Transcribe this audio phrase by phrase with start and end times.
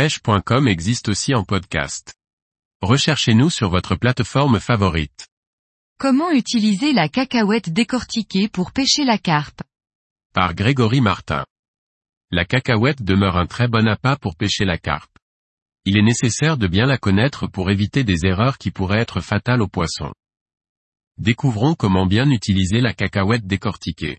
[0.00, 2.14] pêche.com existe aussi en podcast.
[2.80, 5.28] Recherchez-nous sur votre plateforme favorite.
[5.98, 9.60] Comment utiliser la cacahuète décortiquée pour pêcher la carpe?
[10.32, 11.44] Par Grégory Martin.
[12.30, 15.14] La cacahuète demeure un très bon appât pour pêcher la carpe.
[15.84, 19.60] Il est nécessaire de bien la connaître pour éviter des erreurs qui pourraient être fatales
[19.60, 20.14] aux poissons.
[21.18, 24.16] Découvrons comment bien utiliser la cacahuète décortiquée.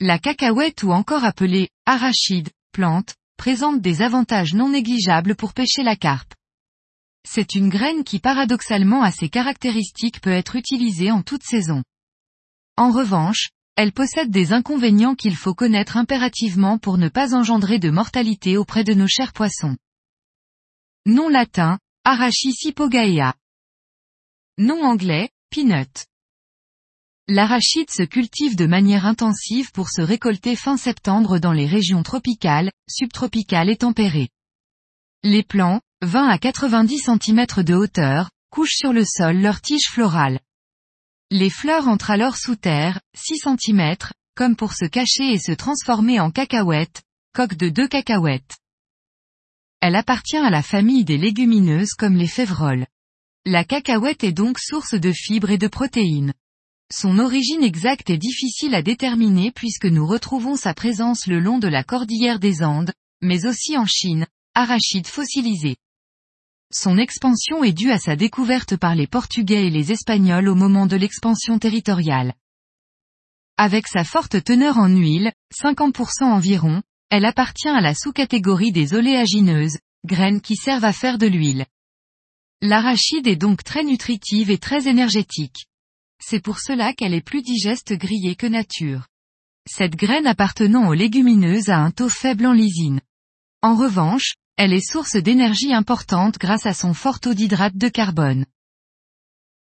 [0.00, 5.96] La cacahuète ou encore appelée arachide, plante, présente des avantages non négligeables pour pêcher la
[5.96, 6.34] carpe.
[7.26, 11.82] C'est une graine qui paradoxalement a ses caractéristiques peut être utilisée en toute saison.
[12.76, 17.88] En revanche, elle possède des inconvénients qu'il faut connaître impérativement pour ne pas engendrer de
[17.88, 19.78] mortalité auprès de nos chers poissons.
[21.06, 23.32] Nom latin, Arachis hypogaea.
[24.58, 26.04] Nom anglais, peanut.
[27.32, 32.72] L'arachide se cultive de manière intensive pour se récolter fin septembre dans les régions tropicales,
[32.88, 34.30] subtropicales et tempérées.
[35.22, 40.40] Les plants, 20 à 90 cm de hauteur, couchent sur le sol leurs tiges florales.
[41.30, 43.94] Les fleurs entrent alors sous terre, 6 cm,
[44.34, 48.58] comme pour se cacher et se transformer en cacahuètes, coque de deux cacahuètes.
[49.80, 52.88] Elle appartient à la famille des légumineuses comme les févroles.
[53.46, 56.34] La cacahuète est donc source de fibres et de protéines.
[56.92, 61.68] Son origine exacte est difficile à déterminer puisque nous retrouvons sa présence le long de
[61.68, 65.76] la cordillère des Andes, mais aussi en Chine, arachide fossilisé.
[66.72, 70.86] Son expansion est due à sa découverte par les Portugais et les Espagnols au moment
[70.86, 72.34] de l'expansion territoriale.
[73.56, 79.78] Avec sa forte teneur en huile, 50% environ, elle appartient à la sous-catégorie des oléagineuses,
[80.06, 81.66] graines qui servent à faire de l'huile.
[82.62, 85.66] L'arachide est donc très nutritive et très énergétique.
[86.22, 89.06] C'est pour cela qu'elle est plus digeste grillée que nature.
[89.68, 93.00] Cette graine appartenant aux légumineuses a un taux faible en lysine.
[93.62, 98.46] En revanche, elle est source d'énergie importante grâce à son fort taux d'hydrate de carbone.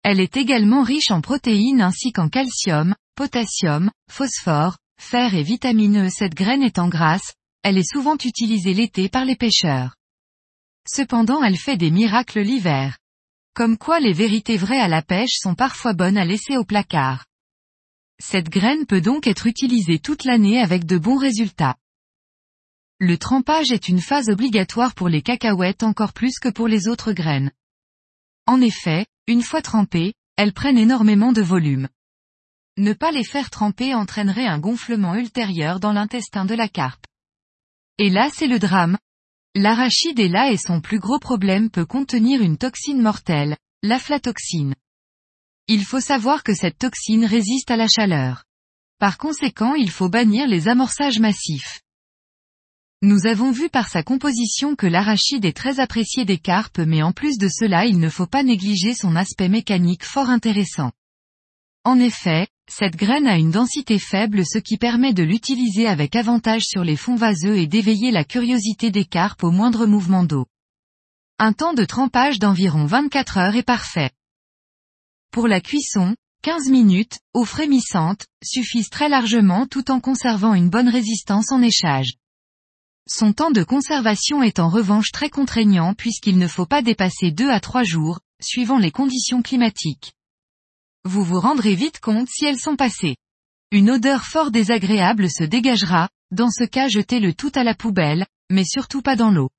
[0.03, 6.11] Elle est également riche en protéines ainsi qu'en calcium, potassium, phosphore, fer et vitamine E.
[6.11, 9.97] Cette graine étant grasse, elle est souvent utilisée l'été par les pêcheurs.
[10.87, 12.99] Cependant elle fait des miracles l'hiver.
[13.55, 17.25] Comme quoi les vérités vraies à la pêche sont parfois bonnes à laisser au placard.
[18.21, 21.77] Cette graine peut donc être utilisée toute l'année avec de bons résultats.
[22.99, 27.13] Le trempage est une phase obligatoire pour les cacahuètes encore plus que pour les autres
[27.13, 27.53] graines.
[28.47, 31.89] En effet, une fois trempées, elles prennent énormément de volume.
[32.77, 37.07] Ne pas les faire tremper entraînerait un gonflement ultérieur dans l'intestin de la carpe.
[37.99, 38.99] Et là c'est le drame,
[39.57, 44.75] L'arachide est là et son plus gros problème peut contenir une toxine mortelle, l'aflatoxine.
[45.69, 48.45] Il faut savoir que cette toxine résiste à la chaleur.
[48.99, 51.81] Par conséquent il faut bannir les amorçages massifs.
[53.01, 57.13] Nous avons vu par sa composition que l'arachide est très apprécié des carpes mais en
[57.13, 60.91] plus de cela il ne faut pas négliger son aspect mécanique fort intéressant.
[61.85, 66.63] En effet, cette graine a une densité faible ce qui permet de l'utiliser avec avantage
[66.63, 70.47] sur les fonds vaseux et d'éveiller la curiosité des carpes au moindre mouvement d'eau.
[71.39, 74.11] Un temps de trempage d'environ 24 heures est parfait.
[75.31, 80.89] Pour la cuisson, 15 minutes, eau frémissante, suffisent très largement tout en conservant une bonne
[80.89, 82.15] résistance en échage.
[83.07, 87.51] Son temps de conservation est en revanche très contraignant puisqu'il ne faut pas dépasser 2
[87.51, 90.15] à 3 jours, suivant les conditions climatiques.
[91.05, 93.17] Vous vous rendrez vite compte si elles sont passées.
[93.71, 98.27] Une odeur fort désagréable se dégagera, dans ce cas jetez le tout à la poubelle,
[98.51, 99.51] mais surtout pas dans l'eau.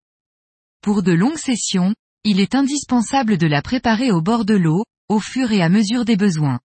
[0.81, 5.19] Pour de longues sessions, il est indispensable de la préparer au bord de l'eau, au
[5.19, 6.59] fur et à mesure des besoins.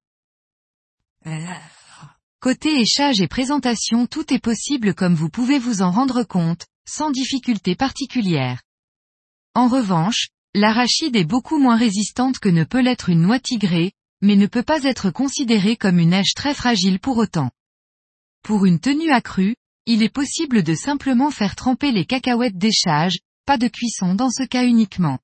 [2.41, 7.11] Côté échage et présentation tout est possible comme vous pouvez vous en rendre compte, sans
[7.11, 8.63] difficulté particulière.
[9.55, 14.37] En revanche, l'arachide est beaucoup moins résistante que ne peut l'être une noix tigrée, mais
[14.37, 17.51] ne peut pas être considéré comme une neige très fragile pour autant.
[18.43, 23.59] Pour une tenue accrue, il est possible de simplement faire tremper les cacahuètes d'échage, pas
[23.59, 25.19] de cuisson dans ce cas uniquement.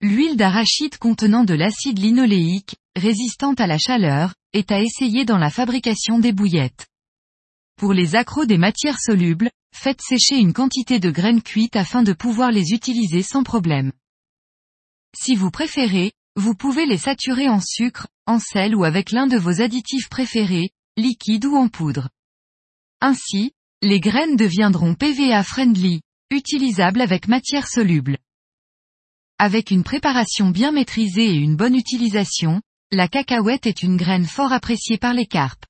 [0.00, 5.50] L'huile d'arachide contenant de l'acide linoléique, résistante à la chaleur, est à essayer dans la
[5.50, 6.86] fabrication des bouillettes.
[7.76, 12.12] Pour les accros des matières solubles, faites sécher une quantité de graines cuites afin de
[12.12, 13.92] pouvoir les utiliser sans problème.
[15.16, 19.36] Si vous préférez, vous pouvez les saturer en sucre, en sel ou avec l'un de
[19.36, 22.10] vos additifs préférés, liquide ou en poudre.
[23.00, 23.52] Ainsi,
[23.82, 26.00] les graines deviendront PVA friendly,
[26.30, 28.18] utilisables avec matière soluble.
[29.40, 32.62] Avec une préparation bien maîtrisée et une bonne utilisation,
[32.92, 35.64] la cacahuète est une graine fort appréciée par les carpes.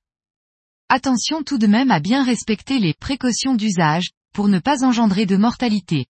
[0.87, 5.35] Attention tout de même à bien respecter les précautions d'usage, pour ne pas engendrer de
[5.35, 6.05] mortalité.